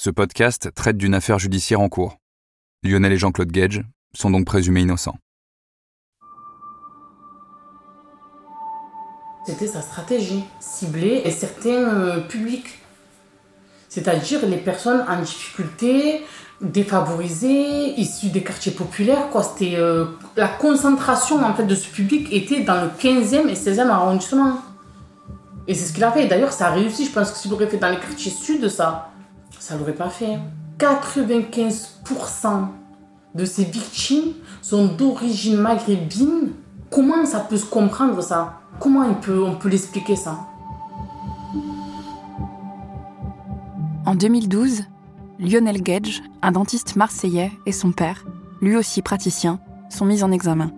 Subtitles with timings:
[0.00, 2.18] Ce podcast traite d'une affaire judiciaire en cours.
[2.84, 3.82] Lionel et Jean-Claude Gage
[4.14, 5.16] sont donc présumés innocents.
[9.44, 12.78] C'était sa stratégie, cibler et certains euh, publics.
[13.88, 16.24] C'est-à-dire les personnes en difficulté,
[16.60, 19.30] défavorisées, issues des quartiers populaires.
[19.30, 19.42] Quoi.
[19.42, 20.04] C'était, euh,
[20.36, 24.60] la concentration en fait, de ce public était dans le 15e et 16e arrondissement.
[25.66, 26.28] Et c'est ce qu'il a fait.
[26.28, 27.04] D'ailleurs, ça a réussi.
[27.04, 29.10] Je pense que s'il l'aurait fait dans les quartiers sud, ça
[29.58, 30.38] ça l'aurait pas fait.
[30.78, 32.68] 95%
[33.34, 36.52] de ces victimes sont d'origine maghrébine.
[36.90, 38.60] Comment ça peut se comprendre ça?
[38.80, 40.38] Comment on peut, on peut l'expliquer ça?
[44.06, 44.84] En 2012,
[45.38, 48.24] Lionel Gage, un dentiste marseillais, et son père,
[48.62, 50.70] lui aussi praticien, sont mis en examen.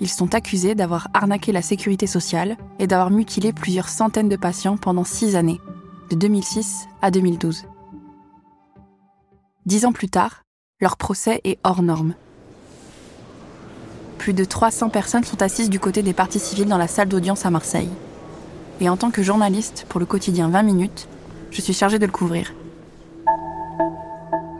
[0.00, 4.76] Ils sont accusés d'avoir arnaqué la sécurité sociale et d'avoir mutilé plusieurs centaines de patients
[4.76, 5.60] pendant six années,
[6.10, 7.64] de 2006 à 2012.
[9.64, 10.42] Dix ans plus tard,
[10.80, 12.14] leur procès est hors norme.
[14.18, 17.46] Plus de 300 personnes sont assises du côté des parties civiles dans la salle d'audience
[17.46, 17.88] à Marseille.
[18.80, 21.06] Et en tant que journaliste pour le quotidien 20 minutes,
[21.52, 22.52] je suis chargée de le couvrir.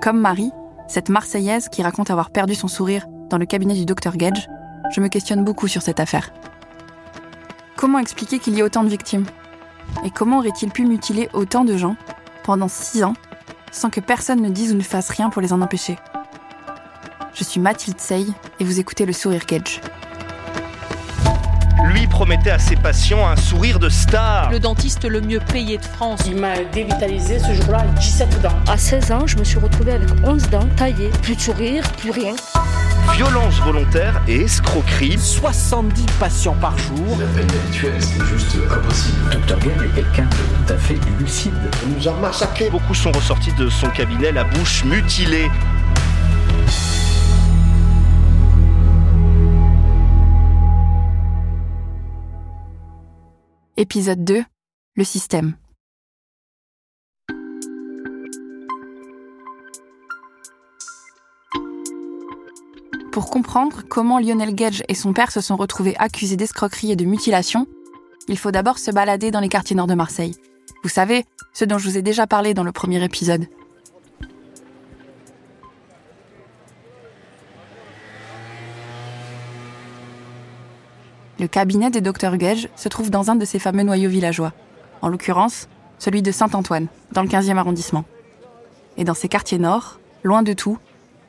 [0.01, 0.53] Comme Marie,
[0.87, 4.49] cette Marseillaise qui raconte avoir perdu son sourire dans le cabinet du docteur Gage,
[4.95, 6.33] je me questionne beaucoup sur cette affaire.
[7.77, 9.27] Comment expliquer qu'il y ait autant de victimes?
[10.05, 11.97] Et comment aurait-il pu mutiler autant de gens
[12.45, 13.15] pendant six ans
[13.73, 15.99] sans que personne ne dise ou ne fasse rien pour les en empêcher
[17.35, 18.27] Je suis Mathilde Sey
[18.61, 19.81] et vous écoutez le Sourire Gage.
[21.87, 24.51] Lui promettait à ses patients un sourire de star.
[24.53, 26.21] Le dentiste le mieux payé de France.
[26.27, 28.51] Il m'a dévitalisé ce jour-là 17 dents.
[28.69, 31.11] À 16 ans, je me suis retrouvée avec 11 dents taillées.
[31.23, 32.35] Plus de sourire, plus rien.
[33.11, 35.19] Violence volontaire et escroquerie.
[35.19, 37.19] 70 patients par jour.
[37.19, 39.19] La peine habituelle, c'est juste impossible.
[39.33, 41.53] Est quelqu'un de tout à fait lucide.
[41.85, 42.71] On nous a massacrés.
[42.71, 45.51] Beaucoup sont ressortis de son cabinet la bouche mutilée.
[53.77, 54.43] Épisode 2
[54.97, 55.57] Le système.
[63.13, 67.05] Pour comprendre comment Lionel Gage et son père se sont retrouvés accusés d'escroquerie et de
[67.05, 67.67] mutilation,
[68.27, 70.35] il faut d'abord se balader dans les quartiers nord de Marseille.
[70.83, 73.49] Vous savez, ceux dont je vous ai déjà parlé dans le premier épisode.
[81.39, 84.55] Le cabinet des docteurs Gage se trouve dans un de ces fameux noyaux villageois,
[85.03, 85.69] en l'occurrence
[85.99, 88.07] celui de Saint-Antoine, dans le 15e arrondissement.
[88.97, 90.79] Et dans ces quartiers nord, loin de tout,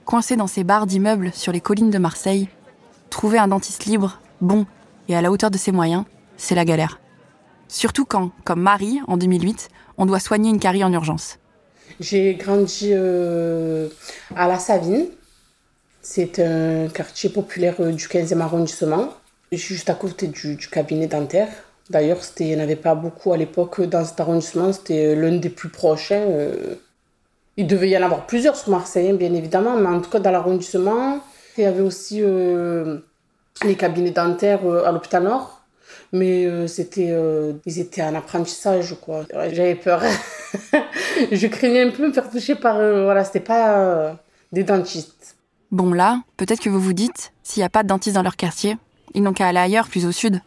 [0.05, 2.49] coincés dans ces bars d'immeubles sur les collines de Marseille,
[3.09, 4.65] trouver un dentiste libre, bon
[5.07, 6.03] et à la hauteur de ses moyens,
[6.37, 6.99] c'est la galère.
[7.67, 11.39] Surtout quand, comme Marie, en 2008, on doit soigner une carie en urgence.
[11.99, 13.89] J'ai grandi euh,
[14.35, 15.07] à La Savine.
[16.01, 19.09] C'est un quartier populaire euh, du 15e arrondissement.
[19.51, 21.49] Juste à côté du, du cabinet dentaire.
[21.89, 24.73] D'ailleurs, il n'y en avait pas beaucoup à l'époque dans cet arrondissement.
[24.73, 26.11] C'était l'un des plus proches.
[26.11, 26.75] euh.
[27.57, 29.75] Il devait y en avoir plusieurs sur Marseille, bien évidemment.
[29.77, 31.19] Mais en tout cas, dans l'arrondissement,
[31.57, 32.99] il y avait aussi euh,
[33.63, 35.61] les cabinets dentaires euh, à l'hôpital Nord.
[36.11, 37.15] Mais euh, c'était,
[37.65, 39.25] ils étaient en apprentissage, quoi.
[39.51, 40.01] J'avais peur.
[41.31, 42.75] je craignais un peu me faire toucher par...
[42.75, 44.15] voilà, c'était pas
[44.51, 45.37] des dentistes.
[45.71, 48.35] Bon là, peut-être que vous vous dites, s'il n'y a pas de dentiste dans leur
[48.35, 48.77] quartier,
[49.15, 50.39] ils n'ont qu'à aller ailleurs, plus au sud.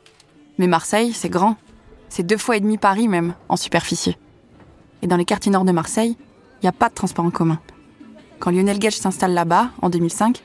[0.59, 1.57] Mais Marseille, c'est grand.
[2.09, 4.17] C'est deux fois et demi Paris même, en superficie.
[5.03, 6.26] Et dans les quartiers nord de Marseille, il
[6.73, 7.61] pas de transport en commun.
[8.39, 10.43] Quand Lionel Gage s'installe là-bas, en 2005,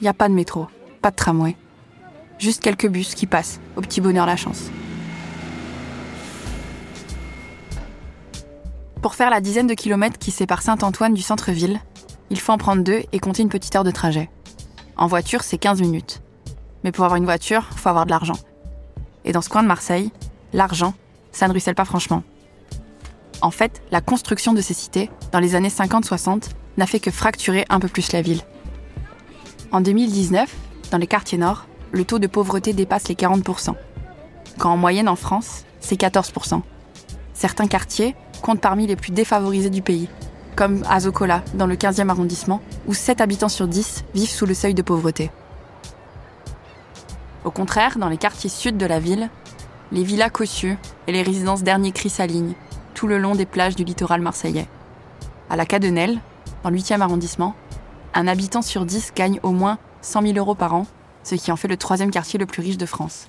[0.00, 0.66] il n'y a pas de métro,
[1.02, 1.56] pas de tramway.
[2.38, 4.70] Juste quelques bus qui passent, au petit bonheur la chance.
[9.02, 11.80] Pour faire la dizaine de kilomètres qui sépare Saint-Antoine du centre-ville,
[12.30, 14.30] il faut en prendre deux et compter une petite heure de trajet.
[14.96, 16.22] En voiture, c'est 15 minutes.
[16.84, 18.38] Mais pour avoir une voiture, faut avoir de l'argent.
[19.24, 20.10] Et dans ce coin de Marseille,
[20.52, 20.94] l'argent,
[21.32, 22.22] ça ne ruisselle pas franchement.
[23.42, 27.64] En fait, la construction de ces cités, dans les années 50-60, n'a fait que fracturer
[27.70, 28.42] un peu plus la ville.
[29.72, 30.54] En 2019,
[30.90, 33.74] dans les quartiers nord, le taux de pauvreté dépasse les 40%,
[34.58, 36.60] quand en moyenne en France, c'est 14%.
[37.32, 40.08] Certains quartiers comptent parmi les plus défavorisés du pays,
[40.54, 44.74] comme Azokola, dans le 15e arrondissement, où 7 habitants sur 10 vivent sous le seuil
[44.74, 45.30] de pauvreté.
[47.44, 49.30] Au contraire, dans les quartiers sud de la ville,
[49.92, 50.76] les villas cossues
[51.06, 52.54] et les résidences dernier cri s'alignent
[53.00, 54.68] tout le long des plages du littoral marseillais.
[55.48, 56.20] À la Cadenelle,
[56.62, 57.54] dans le 8e arrondissement,
[58.12, 60.86] un habitant sur 10 gagne au moins 100 000 euros par an,
[61.22, 63.26] ce qui en fait le troisième quartier le plus riche de France.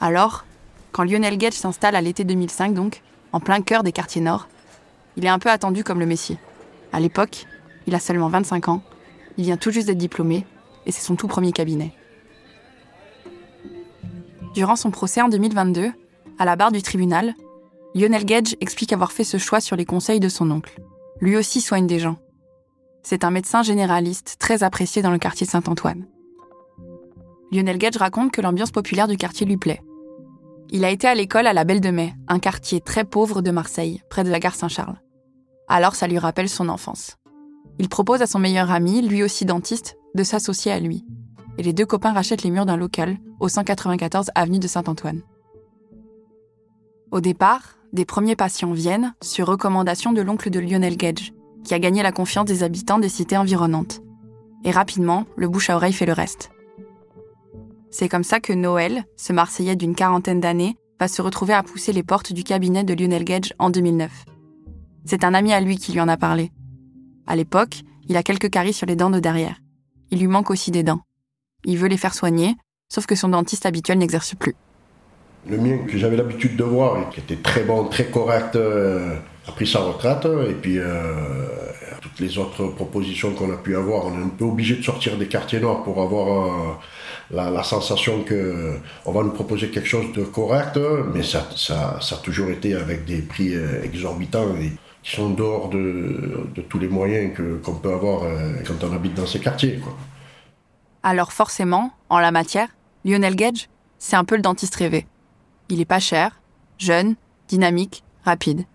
[0.00, 0.44] Alors,
[0.90, 4.48] quand Lionel Gage s'installe à l'été 2005, donc, en plein cœur des quartiers nord,
[5.16, 6.38] il est un peu attendu comme le Messie.
[6.92, 7.46] À l'époque,
[7.86, 8.82] il a seulement 25 ans,
[9.36, 10.44] il vient tout juste d'être diplômé,
[10.86, 11.94] et c'est son tout premier cabinet.
[14.54, 15.92] Durant son procès en 2022,
[16.40, 17.36] à la barre du tribunal,
[17.94, 20.80] Lionel Gage explique avoir fait ce choix sur les conseils de son oncle.
[21.20, 22.16] Lui aussi soigne des gens.
[23.02, 26.06] C'est un médecin généraliste très apprécié dans le quartier Saint-Antoine.
[27.50, 29.82] Lionel Gage raconte que l'ambiance populaire du quartier lui plaît.
[30.70, 33.50] Il a été à l'école à la Belle de Mai, un quartier très pauvre de
[33.50, 35.02] Marseille, près de la gare Saint-Charles.
[35.68, 37.18] Alors ça lui rappelle son enfance.
[37.78, 41.04] Il propose à son meilleur ami, lui aussi dentiste, de s'associer à lui.
[41.58, 45.20] Et les deux copains rachètent les murs d'un local au 194 avenue de Saint-Antoine.
[47.10, 51.32] Au départ, des premiers patients viennent sur recommandation de l'oncle de Lionel Gage,
[51.64, 54.00] qui a gagné la confiance des habitants des cités environnantes.
[54.64, 56.50] Et rapidement, le bouche à oreille fait le reste.
[57.90, 61.92] C'est comme ça que Noël, ce Marseillais d'une quarantaine d'années, va se retrouver à pousser
[61.92, 64.24] les portes du cabinet de Lionel Gage en 2009.
[65.04, 66.52] C'est un ami à lui qui lui en a parlé.
[67.26, 69.58] À l'époque, il a quelques caries sur les dents de derrière.
[70.10, 71.00] Il lui manque aussi des dents.
[71.64, 72.54] Il veut les faire soigner,
[72.88, 74.54] sauf que son dentiste habituel n'exerce plus.
[75.48, 79.16] Le mien que j'avais l'habitude de voir qui était très bon, très correct, euh,
[79.48, 80.24] a pris sa retraite.
[80.48, 81.14] Et puis euh,
[82.00, 85.16] toutes les autres propositions qu'on a pu avoir, on est un peu obligé de sortir
[85.16, 86.74] des quartiers noirs pour avoir euh,
[87.32, 90.78] la, sensation que on va nous proposer quelque chose de correct.
[91.12, 94.70] Mais ça, ça, a toujours été avec des prix exorbitants et
[95.02, 97.32] qui sont dehors de, tous les moyens
[97.64, 98.22] qu'on peut avoir
[98.64, 99.80] quand on habite dans ces quartiers.
[101.02, 102.68] Alors forcément, en la matière,
[103.04, 103.68] Lionel Gage,
[103.98, 105.06] c'est un peu le dentiste rêvé.
[105.72, 106.38] Il est pas cher,
[106.76, 107.14] jeune,
[107.48, 108.66] dynamique, rapide.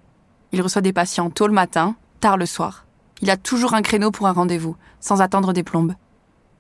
[0.52, 2.88] Il reçoit des patients tôt le matin, tard le soir.
[3.22, 5.94] Il a toujours un créneau pour un rendez-vous, sans attendre des plombes.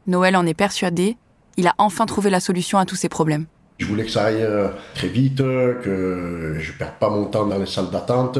[0.05, 1.17] Noël en est persuadé,
[1.57, 3.47] il a enfin trouvé la solution à tous ses problèmes.
[3.79, 4.47] Je voulais que ça aille
[4.93, 8.37] très vite, que je ne perde pas mon temps dans les salles d'attente,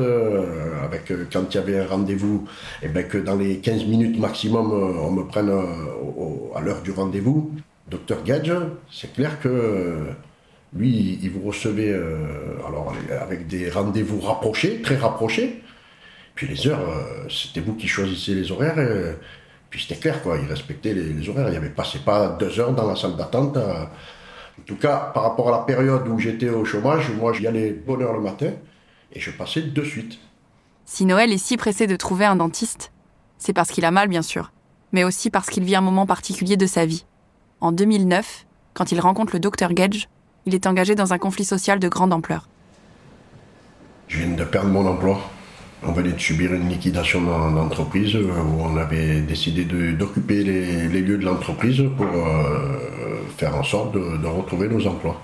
[0.83, 2.47] avec quand il y avait un rendez-vous,
[2.83, 7.49] et ben que dans les 15 minutes maximum, on me prenne à l'heure du rendez-vous.
[7.89, 8.53] Docteur Gage,
[8.91, 10.09] c'est clair que
[10.75, 11.93] lui, il vous recevait
[12.67, 15.61] alors, avec des rendez-vous rapprochés, très rapprochés.
[16.35, 16.87] Puis les heures,
[17.29, 18.75] c'était vous qui choisissez les horaires.
[19.69, 20.37] puis c'était clair, quoi.
[20.37, 21.47] Il respectait les, horaires.
[21.47, 23.57] Il n'y avait pas, pas deux heures dans la salle d'attente.
[24.59, 27.71] En tout cas, par rapport à la période où j'étais au chômage, moi j'y allais
[27.71, 28.51] bonne heure le matin
[29.13, 30.19] et je passais de suite.
[30.85, 32.91] Si Noël est si pressé de trouver un dentiste,
[33.37, 34.51] c'est parce qu'il a mal bien sûr,
[34.91, 37.05] mais aussi parce qu'il vit un moment particulier de sa vie.
[37.61, 40.09] En 2009, quand il rencontre le docteur Gage,
[40.47, 42.47] il est engagé dans un conflit social de grande ampleur.
[44.07, 45.19] Je viens de perdre mon emploi.
[45.83, 51.17] On venait de subir une liquidation d'entreprise où on avait décidé d'occuper les, les, lieux
[51.17, 52.79] de l'entreprise pour euh,
[53.37, 55.19] faire en sorte de, de, retrouver nos emplois.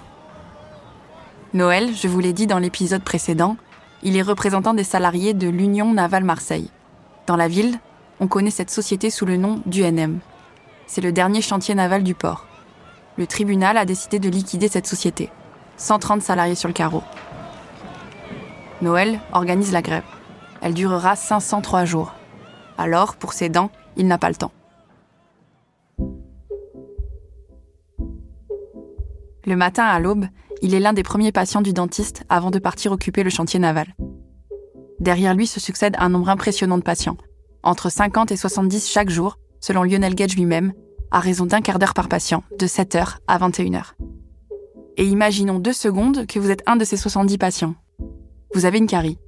[1.54, 3.56] Noël, je vous l'ai dit dans l'épisode précédent,
[4.04, 6.70] il est représentant des salariés de l'Union Navale Marseille.
[7.26, 7.80] Dans la ville,
[8.20, 10.20] on connaît cette société sous le nom d'UNM.
[10.86, 12.46] C'est le dernier chantier naval du port.
[13.18, 15.30] Le tribunal a décidé de liquider cette société.
[15.78, 17.04] 130 salariés sur le carreau.
[18.82, 20.04] Noël organise la grève.
[20.62, 22.14] Elle durera 503 jours.
[22.78, 24.52] Alors, pour ses dents, il n'a pas le temps.
[29.46, 30.26] Le matin à l'aube,
[30.62, 33.94] il est l'un des premiers patients du dentiste avant de partir occuper le chantier naval.
[35.00, 37.18] Derrière lui se succède un nombre impressionnant de patients,
[37.62, 40.74] entre 50 et 70 chaque jour, selon Lionel Gage lui-même,
[41.14, 43.94] à raison d'un quart d'heure par patient, de 7h à 21h.
[44.98, 47.76] Et imaginons deux secondes que vous êtes un de ces 70 patients.
[48.54, 49.20] Vous avez une carie.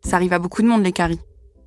[0.00, 1.20] Ça arrive à beaucoup de monde les caries.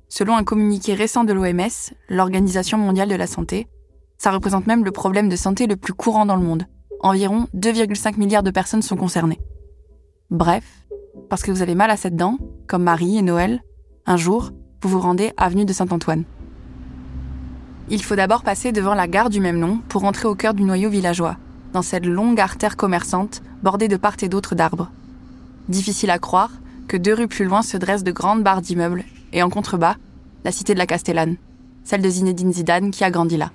[0.08, 3.68] Selon un communiqué récent de l'OMS, l'Organisation mondiale de la santé,
[4.16, 6.64] ça représente même le problème de santé le plus courant dans le monde.
[7.00, 9.40] Environ 2,5 milliards de personnes sont concernées.
[10.30, 10.64] Bref,
[11.28, 13.62] parce que vous avez mal à cette dent, comme Marie et Noël,
[14.06, 16.24] un jour, vous vous rendez avenue de Saint-Antoine.
[17.88, 20.62] Il faut d'abord passer devant la gare du même nom pour entrer au cœur du
[20.62, 21.36] noyau villageois,
[21.72, 24.90] dans cette longue artère commerçante bordée de part et d'autre d'arbres.
[25.68, 26.50] Difficile à croire,
[26.88, 29.96] que deux rues plus loin se dressent de grandes barres d'immeubles, et en contrebas,
[30.44, 31.36] la cité de la Castellane,
[31.84, 33.50] celle de Zinedine Zidane qui a grandi là.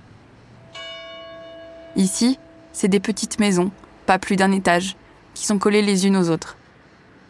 [1.96, 2.40] Ici,
[2.74, 3.72] c'est des petites maisons,
[4.06, 4.96] pas plus d'un étage,
[5.34, 6.58] qui sont collées les unes aux autres.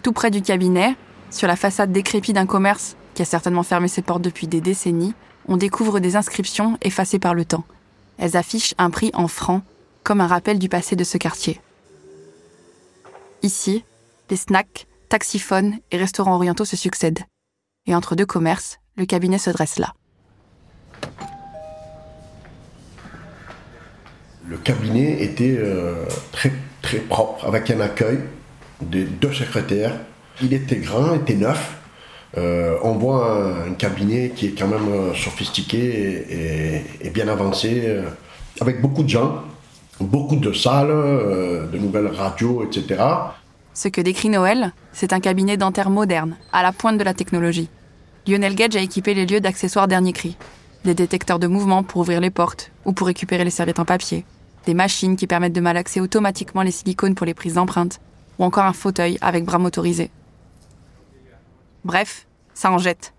[0.03, 0.95] Tout près du cabinet,
[1.29, 5.13] Sur la façade décrépite d'un commerce qui a certainement fermé ses portes depuis des décennies,
[5.47, 7.65] on découvre des inscriptions effacées par le temps.
[8.17, 9.63] Elles affichent un prix en francs,
[10.03, 11.59] comme un rappel du passé de ce quartier.
[13.43, 13.83] Ici,
[14.29, 17.23] les snacks, taxiphones et restaurants orientaux se succèdent.
[17.85, 19.93] Et entre deux commerces, le cabinet se dresse là.
[24.47, 26.51] Le cabinet était euh, très,
[26.81, 28.19] très propre, avec un accueil
[28.81, 29.93] de deux secrétaires.
[30.41, 31.77] Il était grand, était neuf.
[32.35, 38.03] Euh, on voit un, cabinet qui est quand même euh, sophistiqué et, bien avancé, euh,
[38.59, 39.43] avec beaucoup de gens,
[39.99, 43.01] beaucoup de salles, de nouvelles radios, etc.
[43.73, 47.69] Ce que décrit Noël, c'est un cabinet dentaire moderne, à la pointe de la technologie.
[48.27, 50.35] Lionel Gage a équipé les lieux d'accessoires dernier cri.
[50.83, 54.25] Des détecteurs de mouvement pour ouvrir les portes ou pour récupérer les serviettes en papier.
[54.65, 57.99] Des machines qui permettent de malaxer automatiquement les silicones pour les prises d'empreintes.
[58.37, 60.11] Ou encore un fauteuil avec bras motorisés.
[61.83, 63.13] Bref, ça en jette.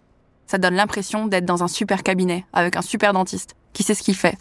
[0.46, 4.02] Ça donne l'impression d'être dans un super cabinet avec un super dentiste qui sait ce
[4.02, 4.36] qu'il fait.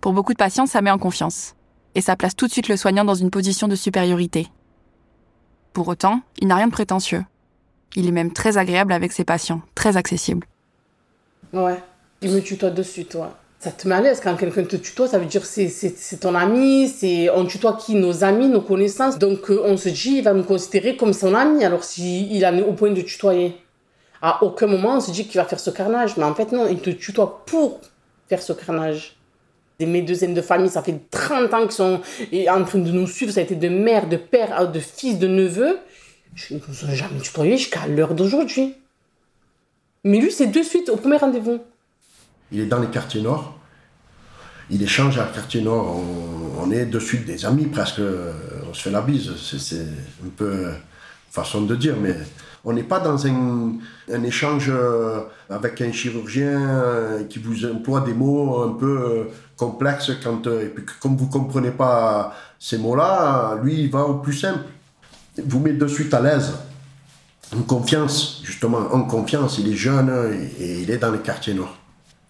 [0.00, 1.54] Pour beaucoup de patients, ça met en confiance.
[1.94, 4.48] Et ça place tout de suite le soignant dans une position de supériorité.
[5.72, 7.24] Pour autant, il n'a rien de prétentieux.
[7.96, 10.46] Il est même très agréable avec ses patients, très accessible.
[11.52, 11.82] Ouais,
[12.20, 13.28] il me tutoie de ouais.
[13.64, 16.86] Ça te met à l'aise quand quelqu'un te tutoie, ça veut dire c'est ton ami,
[16.86, 17.94] c'est on tutoie qui?
[17.94, 19.18] Nos amis, nos connaissances.
[19.18, 22.44] Donc euh, on se dit il va me considérer comme son ami alors s'il il
[22.44, 23.56] en est au point de tutoyer.
[24.20, 26.68] À aucun moment on se dit qu'il va faire ce carnage, mais en fait non,
[26.70, 27.80] il te tutoie pour
[28.28, 29.16] faire ce carnage.
[29.80, 32.02] Mes deux aînes de famille, ça fait 30 ans qu'ils sont
[32.50, 35.26] en train de nous suivre, ça a été de mère, de père, de fils, de
[35.26, 35.78] neveu.
[36.34, 38.74] Je ne nous ai jamais tutoyé jusqu'à l'heure d'aujourd'hui.
[40.04, 41.60] Mais lui, c'est de suite au premier rendez-vous.
[42.54, 43.58] Il est dans les quartiers nord.
[44.70, 46.00] Il échange à quartier nord.
[46.60, 48.00] On, est de suite des amis presque.
[48.70, 49.32] On se fait la bise.
[49.58, 49.82] C'est
[50.24, 50.68] un peu
[51.32, 52.14] façon de dire, mais
[52.64, 53.72] on n'est pas dans un,
[54.22, 54.72] échange
[55.50, 61.16] avec un chirurgien qui vous emploie des mots un peu complexes quand et puis comme
[61.16, 64.64] vous comprenez pas ces mots-là, lui il va au plus simple.
[65.44, 66.52] Vous met de suite à l'aise
[67.54, 69.58] en confiance, justement, en confiance.
[69.58, 70.08] Il est jeune
[70.60, 71.76] et il est dans les quartiers nord.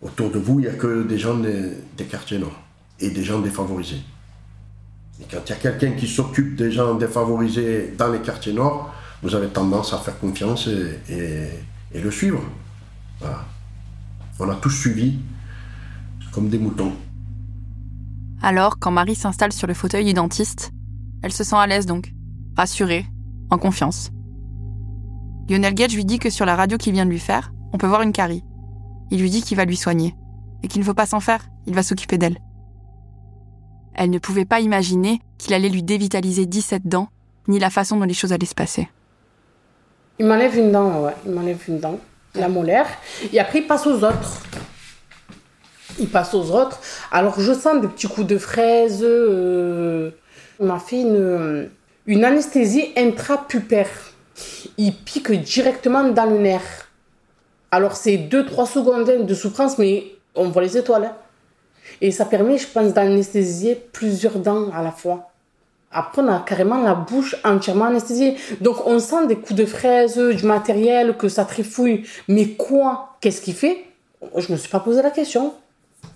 [0.04, 2.60] Autour de vous, il n'y a que des gens des, quartiers nord
[3.00, 4.02] et des gens défavorisés.
[5.20, 8.92] Et quand il y a quelqu'un qui s'occupe des gens défavorisés dans les quartiers nord,
[9.22, 11.48] vous avez tendance à faire confiance et,
[11.98, 12.42] le suivre.
[14.38, 15.18] On a tous suivi
[16.32, 16.92] comme des moutons.
[18.42, 20.72] Alors, quand Marie s'installe sur le fauteuil du dentiste,
[21.22, 22.12] elle se sent à l'aise donc,
[22.56, 23.06] rassurée,
[23.48, 24.10] en confiance.
[25.48, 27.86] Lionel Gage lui dit que sur la radio qu'il vient de lui faire, on peut
[27.86, 28.42] voir une carie.
[29.10, 30.14] Il lui dit qu'il va lui soigner,
[30.62, 32.38] et qu'il ne faut pas s'en faire, il va s'occuper d'elle.
[33.94, 37.08] Elle ne pouvait pas imaginer qu'il allait lui dévitaliser 17 dents,
[37.48, 38.88] ni la façon dont les choses allaient se passer.
[40.18, 41.98] Il m'enlève une dent, ouais, il m'enlève une dent,
[42.34, 42.86] la molaire,
[43.32, 44.42] et après il passe aux autres.
[45.98, 46.80] Il passe aux autres.
[47.12, 49.00] Alors je sens des petits coups de fraise.
[49.02, 50.10] Euh...
[50.58, 51.70] On m'a fait une,
[52.06, 54.14] une anesthésie intrapupère
[54.78, 56.83] il pique directement dans le nerf.
[57.74, 60.04] Alors c'est 2-3 secondes de souffrance, mais
[60.36, 61.10] on voit les étoiles.
[62.00, 65.32] Et ça permet, je pense, d'anesthésier plusieurs dents à la fois.
[65.90, 68.36] Après, on a carrément la bouche entièrement anesthésiée.
[68.60, 72.04] Donc on sent des coups de fraise, du matériel, que ça trifouille.
[72.28, 73.16] Mais quoi?
[73.20, 73.84] Qu'est-ce qu'il fait?
[74.36, 75.52] Je me suis pas posé la question.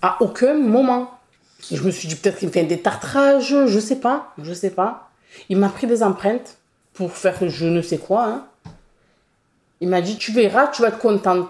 [0.01, 1.11] À aucun moment.
[1.69, 4.69] Je me suis dit peut-être qu'il me fait des tartrages, je sais pas, je sais
[4.69, 5.09] pas.
[5.49, 6.55] Il m'a pris des empreintes
[6.93, 8.23] pour faire je ne sais quoi.
[8.23, 8.45] Hein.
[9.81, 11.49] Il m'a dit, tu verras, tu vas être contente.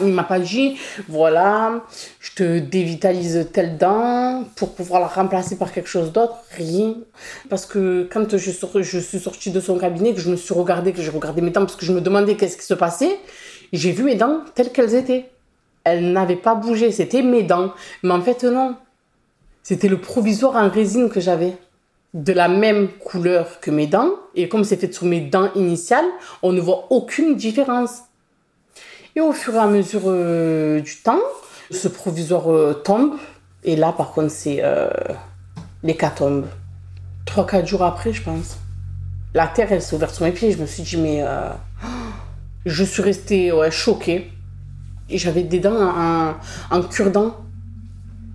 [0.00, 1.84] Il m'a pas dit, voilà,
[2.20, 6.36] je te dévitalise telle dent pour pouvoir la remplacer par quelque chose d'autre.
[6.56, 6.94] Rien.
[7.48, 10.92] Parce que quand je, je suis sortie de son cabinet, que je me suis regardée,
[10.92, 13.18] que j'ai regardé mes dents parce que je me demandais qu'est-ce qui se passait,
[13.72, 15.28] j'ai vu mes dents telles qu'elles étaient.
[15.82, 17.72] Elles n'avaient pas bougé, c'était mes dents.
[18.02, 18.76] Mais en fait, non.
[19.62, 21.56] C'était le provisoire en résine que j'avais
[22.18, 24.10] de la même couleur que mes dents.
[24.34, 26.06] Et comme c'est fait sur mes dents initiales,
[26.42, 28.02] on ne voit aucune différence.
[29.14, 31.20] Et au fur et à mesure euh, du temps,
[31.70, 33.14] ce provisoire euh, tombe.
[33.62, 34.90] Et là, par contre, c'est euh,
[35.82, 36.46] l'hécatombe.
[37.24, 38.58] Trois, quatre jours après, je pense.
[39.34, 40.50] La terre, elle s'est ouverte sur mes pieds.
[40.52, 41.22] Je me suis dit, mais...
[41.22, 41.50] Euh,
[42.66, 44.32] je suis restée choquée.
[45.08, 46.34] Et j'avais des dents en,
[46.70, 47.36] en cure-dent.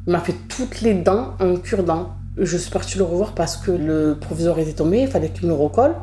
[0.07, 2.15] Il m'a fait toutes les dents en cure-dent.
[2.37, 5.49] Je suis partie le revoir parce que le proviseur était tombé, il fallait qu'il me
[5.49, 5.93] le recolle.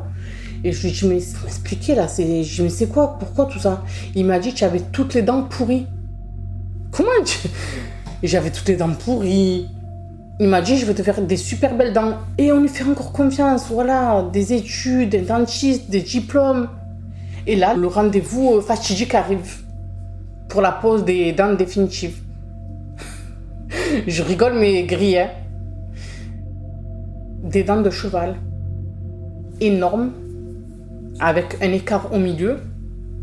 [0.63, 3.45] Et je lui ai dit, mais m'expliquer là, je ai dit, mais c'est quoi, pourquoi
[3.45, 3.83] tout ça?
[4.15, 5.87] Il m'a dit que j'avais toutes les dents pourries.
[6.91, 7.37] Comment tu...
[8.23, 9.67] J'avais toutes les dents pourries.
[10.39, 12.19] Il m'a dit, je vais te faire des super belles dents.
[12.37, 16.69] Et on lui fait encore confiance, voilà, des études, un dentiste, des diplômes.
[17.47, 19.63] Et là, le rendez-vous euh, fatidique arrive
[20.49, 22.17] pour la pose des dents définitives.
[24.07, 24.87] Je rigole, mais.
[24.91, 25.40] Hein.
[27.51, 28.37] Des dents de cheval.
[29.59, 30.11] Énormes,
[31.19, 32.57] avec un écart au milieu.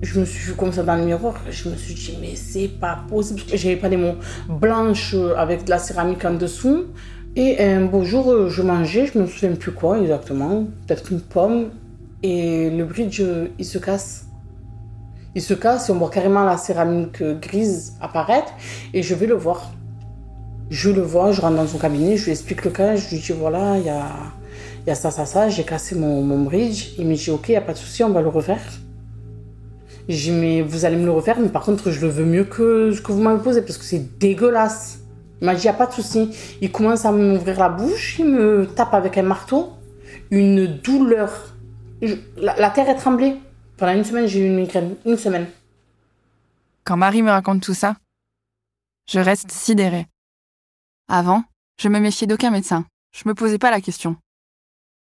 [0.03, 1.35] Je me suis vue comme ça dans le miroir.
[1.51, 3.41] Je me suis dit, mais c'est pas possible.
[3.55, 4.17] J'avais pas des mots
[4.49, 6.85] blanches avec de la céramique en dessous.
[7.37, 11.21] Et un beau jour, euh, je mangeais, je me souviens plus quoi exactement, peut-être une
[11.21, 11.71] pomme,
[12.23, 14.27] et le bridge, euh, il se casse.
[15.35, 18.53] Il se casse et on voit carrément la céramique grise apparaître,
[18.93, 19.73] et je vais le voir.
[20.71, 23.19] Je le vois, je rentre dans son cabinet, je lui explique le cas, je lui
[23.19, 26.91] dis voilà, il y a, ça, ça, ça, j'ai cassé mon, bridge.
[26.99, 28.61] Il me dit ok, il n'y a pas de souci, on va le refaire.
[30.09, 32.45] J'ai dit mais vous allez me le refaire, mais par contre je le veux mieux
[32.45, 35.01] que ce que vous m'avez posé parce que c'est dégueulasse.
[35.41, 36.31] Il m'a dit, il n'y a pas de souci.
[36.61, 39.73] Il commence à m'ouvrir la bouche, il me tape avec un marteau.
[40.31, 41.55] Une douleur.
[42.37, 43.37] la, terre est tremblée.
[43.77, 44.97] Pendant une semaine, j'ai eu une migraine.
[45.07, 45.47] Une semaine.
[46.85, 47.97] Quand Marie me raconte tout ça,
[49.09, 50.07] je reste sidérée.
[51.09, 51.45] Avant,
[51.81, 52.87] je me méfiais d'aucun médecin.
[53.13, 54.17] Je me posais pas la question.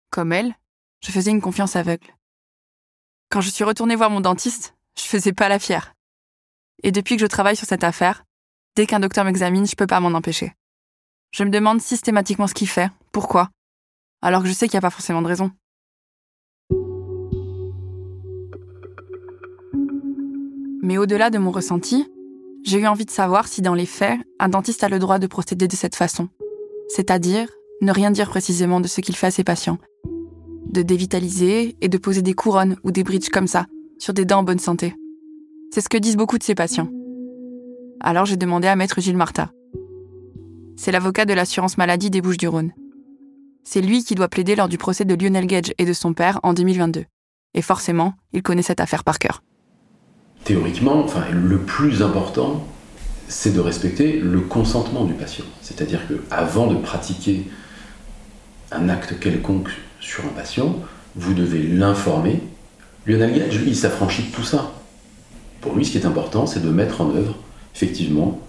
[0.09, 0.55] Comme elle,
[1.01, 2.15] je faisais une confiance aveugle.
[3.29, 5.93] Quand je suis retournée voir mon dentiste, je faisais pas la fière.
[6.83, 8.23] Et depuis que je travaille sur cette affaire,
[8.75, 10.53] Dès qu'un docteur m'examine, je peux pas m'en empêcher.
[11.31, 13.49] Je me demande systématiquement ce qu'il fait, pourquoi,
[14.23, 15.51] alors que je sais qu'il n'y a pas forcément de raison.
[20.81, 22.11] Mais au-delà de mon ressenti,
[22.63, 25.27] j'ai eu envie de savoir si dans les faits, un dentiste a le droit de
[25.27, 26.29] procéder de cette façon.
[26.89, 27.49] C'est-à-dire
[27.81, 29.77] ne rien dire précisément de ce qu'il fait à ses patients.
[30.65, 33.67] De dévitaliser et de poser des couronnes ou des bridges comme ça,
[33.99, 34.95] sur des dents en bonne santé.
[35.73, 36.89] C'est ce que disent beaucoup de ses patients
[38.03, 39.49] alors j'ai demandé à maître Gilles Martin.
[40.75, 42.73] C'est l'avocat de l'assurance maladie des Bouches-du-Rhône.
[43.63, 46.39] C'est lui qui doit plaider lors du procès de Lionel Gage et de son père
[46.43, 47.05] en 2022.
[47.53, 49.41] Et forcément, il connaît cette affaire par cœur.
[50.43, 52.65] Théoriquement, enfin, le plus important,
[53.27, 55.45] c'est de respecter le consentement du patient.
[55.61, 57.47] C'est-à-dire que avant de pratiquer
[58.71, 60.77] un acte quelconque sur un patient,
[61.15, 62.41] vous devez l'informer.
[63.05, 64.71] Lionel Gage, lui, il s'affranchit de tout ça.
[65.61, 67.35] Pour lui, ce qui est important, c'est de mettre en œuvre
[67.75, 68.39] effectivement,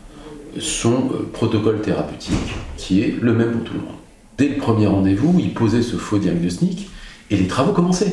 [0.58, 2.34] son euh, protocole thérapeutique
[2.76, 3.96] qui est le même pour tout le monde.
[4.38, 6.90] Dès le premier rendez-vous, il posait ce faux diagnostic
[7.30, 8.12] et les travaux commençaient.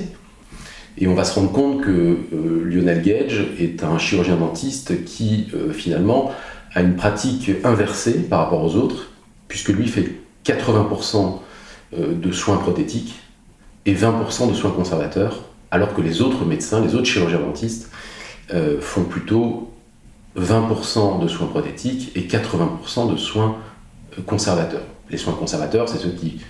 [0.98, 5.48] Et on va se rendre compte que euh, Lionel Gage est un chirurgien dentiste qui
[5.54, 6.32] euh, finalement
[6.74, 9.12] a une pratique inversée par rapport aux autres,
[9.48, 11.40] puisque lui fait 80%
[11.94, 13.20] de soins prothétiques
[13.86, 17.92] et 20% de soins conservateurs, alors que les autres médecins, les autres chirurgiens dentistes
[18.80, 19.72] font plutôt
[20.38, 23.58] 20% de soins prothétiques et 80% de soins
[24.18, 24.84] euh, conservateurs.
[25.10, 26.42] Les soins conservateurs, c'est ceux qui,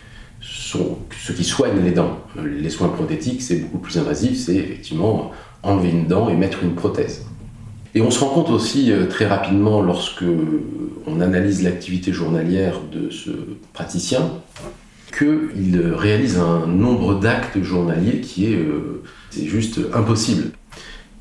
[0.42, 2.20] sont, ceux qui soignent les dents.
[2.44, 5.32] Les soins prothétiques, c'est beaucoup plus invasif, c'est effectivement
[5.64, 7.26] enlever une dent et mettre une prothèse.
[7.94, 10.24] Et on se rend compte aussi euh, très rapidement, lorsque
[11.06, 13.32] on analyse l'activité journalière de ce
[13.74, 14.30] praticien,
[15.18, 20.52] qu'il réalise un nombre d'actes journaliers qui est, euh, c'est juste impossible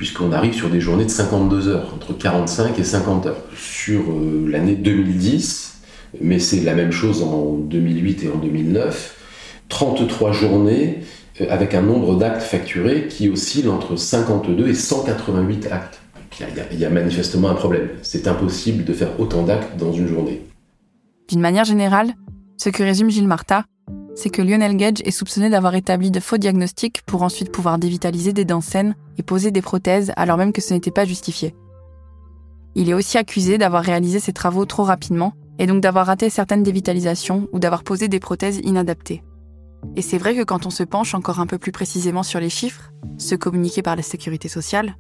[0.01, 3.43] puisqu'on arrive sur des journées de 52 heures, entre 45 et 50 heures.
[3.55, 5.80] Sur euh, l'année 2010,
[6.21, 9.17] mais c'est la même chose en 2008 et en 2009,
[9.69, 11.01] 33 journées
[11.41, 16.01] euh, avec un nombre d'actes facturés qui oscille entre 52 et 188 actes.
[16.73, 17.89] Il y, a, manifestement un problème.
[18.03, 20.41] C'est impossible de faire autant d'actes dans une journée.
[21.29, 22.15] D'une manière générale,
[22.57, 23.65] ce que résume Gilles Marta,
[24.15, 28.33] c'est que Lionel Gage est soupçonné d'avoir établi de faux diagnostics pour ensuite pouvoir dévitaliser
[28.33, 31.55] des dents saines et poser des prothèses alors même que ce n'était pas justifié.
[32.75, 36.63] Il est aussi accusé d'avoir réalisé ses travaux trop rapidement et donc d'avoir raté certaines
[36.63, 39.23] dévitalisations ou d'avoir posé des prothèses inadaptées.
[39.95, 42.49] Et c'est vrai que quand on se penche encore un peu plus précisément sur les
[42.49, 44.97] chiffres, ceux communiqués par la sécurité sociale,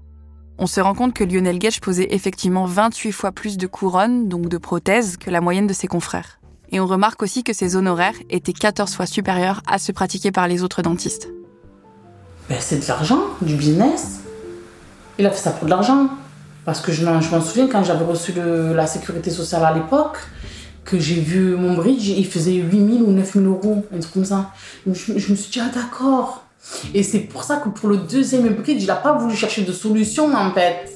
[0.59, 4.51] on se rend compte que Lionel Gage posait effectivement 28 fois plus de couronnes, donc
[4.51, 6.40] de prothèses, que la moyenne de ses confrères.
[6.70, 10.46] Et on remarque aussi que ses honoraires étaient 14 fois supérieurs à ceux pratiqués par
[10.46, 11.31] les autres dentistes.
[12.51, 14.20] Ben, c'est de l'argent, du business.
[15.18, 16.11] Il a fait ça pour de l'argent.
[16.64, 20.18] Parce que je m'en souviens quand j'avais reçu la sécurité sociale à l'époque,
[20.85, 24.53] que j'ai vu mon bridge, il faisait 8000 ou 9000 euros, un truc comme ça.
[24.87, 26.44] Je, me suis dit, ah d'accord.
[26.94, 29.73] Et c'est pour ça que pour le deuxième bridge, il n'a pas voulu chercher de
[29.73, 30.90] solution en fait.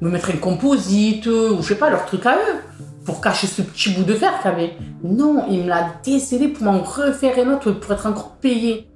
[0.00, 2.60] Me mettre un composite, ou je sais pas, leur truc à eux
[3.04, 4.76] pour cacher ce petit bout de fer qu'il avait.
[5.02, 8.88] Non, il me l'a décédé pour m'en refaire un autre pour être encore payé.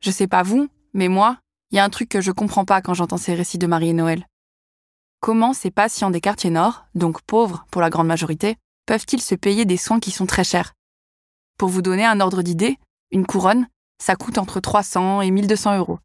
[0.00, 1.38] Je sais pas vous, mais moi,
[1.70, 3.88] il y a un truc que je comprends pas quand j'entends ces récits de Marie
[3.88, 4.26] et Noël.
[5.20, 9.64] Comment ces patients des quartiers nord, donc pauvres pour la grande majorité, peuvent-ils se payer
[9.64, 10.74] des soins qui sont très chers?
[11.58, 12.78] Pour vous donner un ordre d'idée,
[13.10, 13.66] une couronne,
[13.98, 15.98] ça coûte entre 300 et 1200 euros.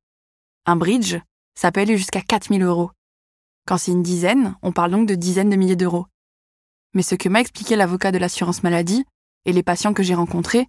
[0.66, 1.18] Un bridge,
[1.54, 2.92] Ça peut aller jusqu'à 4000 euros.
[3.68, 6.08] Quand c'est une dizaine, on parle donc de dizaines de milliers d'euros.
[6.94, 9.06] Mais ce que m'a expliqué l'avocat de l'assurance maladie
[9.46, 10.68] et les patients que j'ai rencontrés,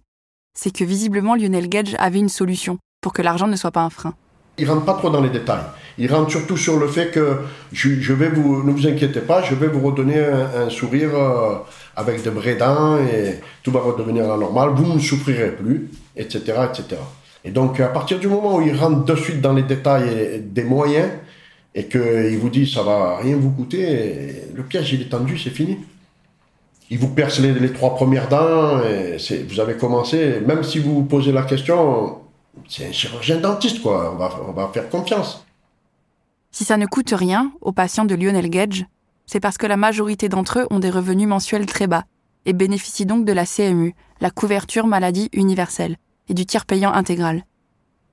[0.53, 3.89] c'est que visiblement Lionel Gage avait une solution pour que l'argent ne soit pas un
[3.89, 4.15] frein.
[4.57, 5.63] Il rentre pas trop dans les détails.
[5.97, 7.39] Il rentre surtout sur le fait que
[7.71, 11.55] je, vais vous, ne vous inquiétez pas, je vais vous redonner un, sourire euh,
[11.95, 16.41] avec de vraies dents et tout va redevenir la normale, vous ne souffrirez plus, etc.,
[16.69, 17.01] etc.
[17.45, 20.63] Et donc, à partir du moment où il rentre de suite dans les détails des
[20.63, 21.09] moyens
[21.75, 25.49] et qu'il vous dit ça va rien vous coûter, le piège il est tendu, c'est
[25.49, 25.77] fini.
[26.89, 29.17] Il vous perce les, trois premières dents, et
[29.49, 32.17] vous avez commencé, même si vous vous posez la question,
[32.67, 35.45] c'est un chirurgien dentiste, quoi, on va, faire confiance.
[36.51, 38.85] Si ça ne coûte rien aux patients de Lionel Gage,
[39.25, 42.05] c'est parce que la majorité d'entre eux ont des revenus mensuels très bas
[42.45, 45.97] et bénéficient donc de la CMU, la couverture maladie universelle,
[46.29, 47.45] et du tiers payant intégral.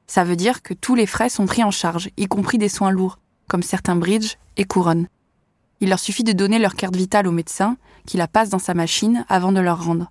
[0.06, 2.90] Ça veut dire que tous les frais sont pris en charge, y compris des soins
[2.90, 5.08] lourds, comme certains bridges et couronnes.
[5.80, 7.76] Il leur suffit de donner leur carte vitale au médecin,
[8.06, 10.10] qui la passe dans sa machine avant de leur rendre.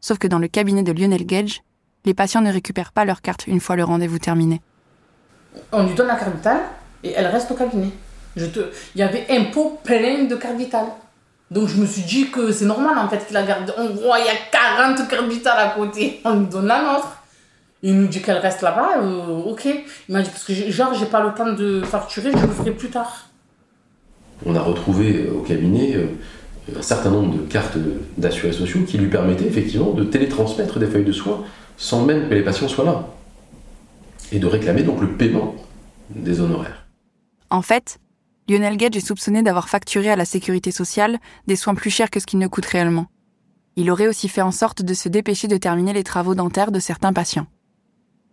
[0.00, 1.62] Sauf que dans le cabinet de Lionel Gage,
[2.04, 4.60] les patients ne récupèrent pas leur carte une fois le rendez-vous terminé.
[5.72, 6.60] On lui donne la carte vitale
[7.02, 7.90] et elle reste au cabinet.
[8.36, 8.60] Je te...
[8.94, 10.88] Il y avait un pot plein de cartes vitales.
[11.50, 13.72] Donc je me suis dit que c'est normal en fait qu'il la garde.
[13.76, 16.20] On voit, il y a 40 cartes vitales à côté.
[16.24, 17.22] On lui donne la nôtre.
[17.82, 19.02] Il nous dit qu'elle reste là-bas.
[19.02, 19.66] Euh, ok.
[20.08, 22.70] Il m'a dit parce que genre j'ai pas le temps de facturer, je le ferai
[22.72, 23.28] plus tard.
[24.46, 26.06] On a retrouvé euh, au cabinet euh,
[26.76, 27.76] un certain nombre de cartes
[28.16, 31.44] d'assurés sociaux qui lui permettaient effectivement de télétransmettre des feuilles de soins
[31.76, 33.08] sans même que les patients soient là.
[34.32, 35.54] Et de réclamer donc le paiement
[36.10, 36.86] des honoraires.
[37.50, 37.98] En fait,
[38.48, 42.20] Lionel Gage est soupçonné d'avoir facturé à la sécurité sociale des soins plus chers que
[42.20, 43.06] ce qu'ils ne coûtent réellement.
[43.76, 46.78] Il aurait aussi fait en sorte de se dépêcher de terminer les travaux dentaires de
[46.78, 47.46] certains patients.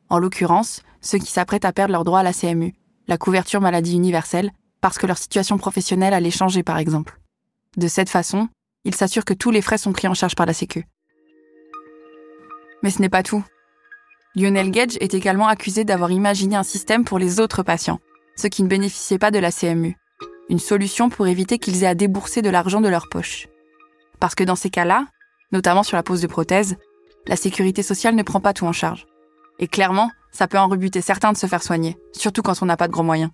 [0.10, 2.74] En l'occurrence, ceux qui s'apprêtent à perdre leur droit à la CMU,
[3.08, 4.52] la couverture maladie universelle,
[4.82, 7.20] parce que leur situation professionnelle allait changer par exemple.
[7.78, 8.50] De cette façon,
[8.84, 10.86] il s'assure que tous les frais sont pris en charge par la Sécu.
[12.84, 13.44] Mais ce n'est pas tout.
[14.36, 18.00] Lionel Gage est également accusé d'avoir imaginé un système pour les autres patients,
[18.36, 19.98] ceux qui ne bénéficiaient pas de la CMU.
[20.50, 23.48] Une solution pour éviter qu'ils aient à débourser de l'argent de leur poche.
[24.20, 25.08] Parce que dans ces cas-là,
[25.52, 26.78] notamment sur la pose de prothèses,
[27.28, 29.06] la sécurité sociale ne prend pas tout en charge.
[29.60, 32.78] Et clairement, ça peut en rebuter certains de se faire soigner, surtout quand on n'a
[32.78, 33.32] pas de gros moyens.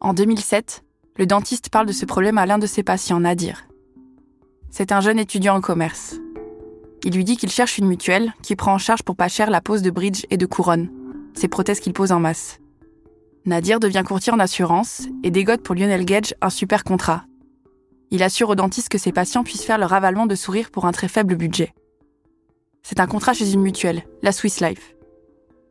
[0.00, 0.82] En 2007,
[1.16, 3.69] le dentiste parle de ce problème à l'un de ses patients, Nadir.
[4.70, 6.16] C'est un jeune étudiant en commerce.
[7.04, 9.60] Il lui dit qu'il cherche une mutuelle qui prend en charge pour pas cher la
[9.60, 10.90] pose de bridge et de couronne,
[11.34, 12.60] ces prothèses qu'il pose en masse.
[13.46, 17.24] Nadir devient courtier en assurance et dégote pour Lionel Gage un super contrat.
[18.10, 20.92] Il assure aux dentistes que ses patients puissent faire leur avalement de sourire pour un
[20.92, 21.72] très faible budget.
[22.82, 24.94] C'est un contrat chez une mutuelle, la Swiss Life.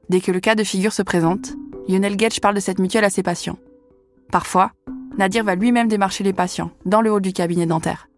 [0.09, 1.53] Dès que le cas de figure se présente,
[1.87, 3.59] Lionel Gage parle de cette mutuelle à ses patients.
[4.31, 4.71] Parfois,
[5.17, 8.08] Nadir va lui-même démarcher les patients dans le hall du cabinet dentaire.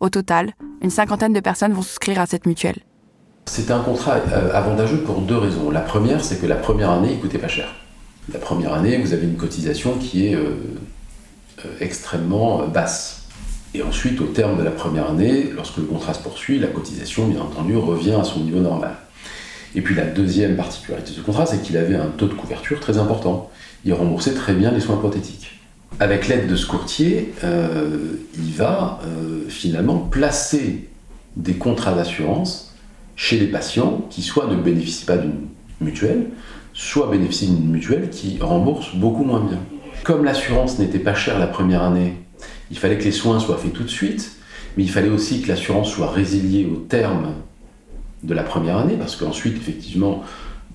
[0.00, 2.80] Au total, une cinquantaine de personnes vont souscrire à cette mutuelle.
[3.46, 5.70] C'est un contrat euh, avantageux pour deux raisons.
[5.70, 7.68] La première, c'est que la première année, il coûtait pas cher.
[8.32, 10.56] La première année, vous avez une cotisation qui est euh,
[11.64, 13.28] euh, extrêmement basse.
[13.74, 17.28] Et ensuite, au terme de la première année, lorsque le contrat se poursuit, la cotisation,
[17.28, 18.96] bien entendu, revient à son niveau normal.
[19.74, 22.80] Et puis la deuxième particularité de ce contrat, c'est qu'il avait un taux de couverture
[22.80, 23.50] très important
[23.86, 25.55] il remboursait très bien les soins prothétiques.
[25.98, 30.88] Avec l'aide de ce courtier, euh, il va euh, finalement placer
[31.36, 32.74] des contrats d'assurance
[33.14, 35.48] chez les patients qui soit ne bénéficient pas d'une
[35.80, 36.26] mutuelle,
[36.74, 39.58] soit bénéficient d'une mutuelle qui rembourse beaucoup moins bien.
[40.04, 42.14] Comme l'assurance n'était pas chère la première année,
[42.70, 44.32] il fallait que les soins soient faits tout de suite,
[44.76, 47.32] mais il fallait aussi que l'assurance soit résiliée au terme
[48.22, 50.22] de la première année, parce qu'ensuite, effectivement,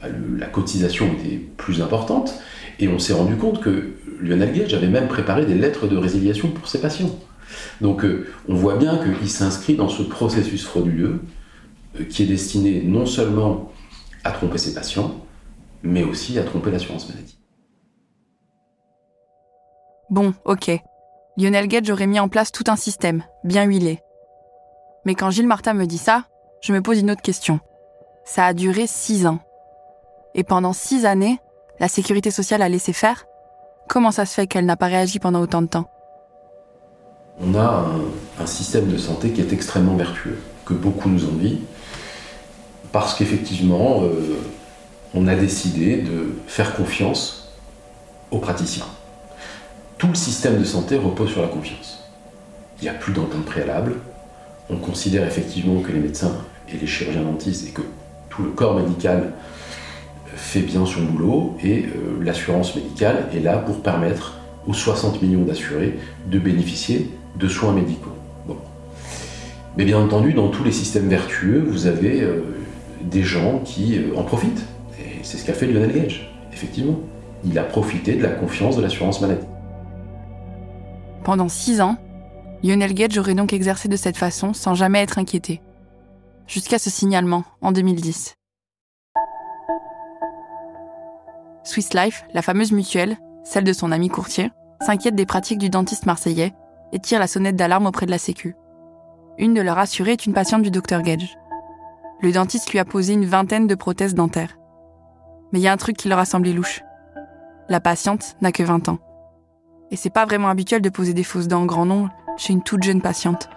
[0.02, 2.34] bah, la cotisation était plus importante.
[2.82, 6.50] Et on s'est rendu compte que Lionel Gage avait même préparé des lettres de résiliation
[6.50, 7.16] pour ses patients.
[7.80, 11.22] Donc euh, on voit bien qu'il s'inscrit dans ce processus frauduleux
[12.00, 13.72] euh, qui est destiné non seulement
[14.24, 15.16] à tromper ses patients,
[15.84, 17.38] mais aussi à tromper l'assurance maladie.
[20.10, 20.72] Bon, ok.
[21.38, 24.00] Lionel Gage aurait mis en place tout un système, bien huilé.
[25.06, 26.26] Mais quand Gilles Martin me dit ça,
[26.62, 27.60] je me pose une autre question.
[28.26, 29.40] Ça a duré six ans.
[30.36, 31.40] Et pendant six années,
[31.80, 33.26] la sécurité sociale a laissé faire
[33.88, 35.90] Comment ça se fait qu'elle n'a pas réagi pendant autant de temps?
[37.42, 37.88] On a
[38.40, 41.60] un, système de santé qui est extrêmement vertueux, que beaucoup nous envient,
[42.92, 44.38] parce qu'effectivement, euh,
[45.14, 47.52] on a décidé de faire confiance
[48.32, 48.86] aux praticiens.
[49.98, 52.00] Tout le système de santé repose sur la confiance.
[52.80, 53.96] Il n'y a plus d'entente préalable.
[54.70, 56.38] On considère effectivement que les médecins
[56.70, 57.82] et les chirurgiens dentistes et que
[58.30, 59.34] tout le corps médical
[60.36, 65.44] fait bien son boulot et euh, l'assurance médicale est là pour permettre aux 60 millions
[65.44, 68.12] d'assurés de bénéficier de soins médicaux.
[69.78, 72.42] Mais bien entendu, dans tous les systèmes vertueux, vous avez euh,
[73.02, 74.66] des gens qui euh, en profitent.
[75.00, 77.00] Et c'est ce qu'a fait Lionel Gage, effectivement.
[77.46, 79.48] Il a profité de la confiance de l'assurance maladie.
[81.24, 81.98] Pendant six ans,
[82.64, 85.62] Lionel Gage aurait donc exercé de cette façon sans jamais être inquiété.
[86.48, 88.36] Jusqu'à ce signalement, en 2010.
[91.64, 96.06] Swiss Life, la fameuse mutuelle, celle de son ami courtier, s'inquiète des pratiques du dentiste
[96.06, 96.54] marseillais
[96.92, 98.56] et tire la sonnette d'alarme auprès de la Sécu.
[99.38, 101.38] Une de leurs assurées est une patiente du docteur Gage.
[102.22, 104.58] Le dentiste lui a posé une vingtaine de prothèses dentaires.
[105.52, 106.82] Mais il y a un truc qui leur a semblé louche.
[107.70, 109.00] La patiente n'a que 20 ans.
[109.92, 112.64] Et c'est pas vraiment habituel de poser des fausses dents en grand nombre chez une
[112.64, 113.50] toute jeune patiente.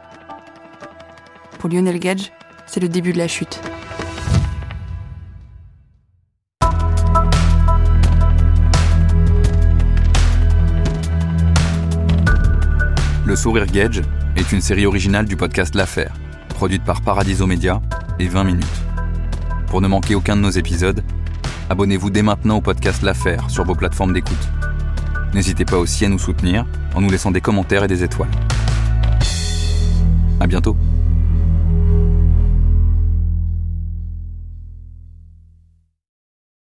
[1.58, 2.32] Pour Lionel Gage,
[2.66, 3.60] c'est le début de la chute.
[13.34, 14.00] Le Sourire Gage
[14.36, 16.14] est une série originale du podcast L'Affaire,
[16.50, 17.82] produite par Paradiso Media
[18.20, 18.82] et 20 minutes.
[19.66, 21.02] Pour ne manquer aucun de nos épisodes,
[21.68, 24.38] abonnez-vous dès maintenant au podcast L'Affaire sur vos plateformes d'écoute.
[25.34, 28.30] N'hésitez pas aussi à nous soutenir en nous laissant des commentaires et des étoiles.
[30.38, 30.76] À bientôt.